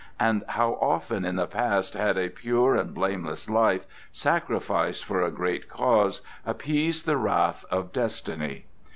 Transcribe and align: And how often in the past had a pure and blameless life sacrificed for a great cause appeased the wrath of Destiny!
And 0.19 0.43
how 0.47 0.79
often 0.81 1.23
in 1.25 1.35
the 1.35 1.45
past 1.45 1.93
had 1.93 2.17
a 2.17 2.29
pure 2.31 2.75
and 2.75 2.91
blameless 2.91 3.47
life 3.51 3.85
sacrificed 4.11 5.05
for 5.05 5.21
a 5.21 5.29
great 5.29 5.69
cause 5.69 6.23
appeased 6.43 7.05
the 7.05 7.17
wrath 7.17 7.65
of 7.69 7.93
Destiny! 7.93 8.65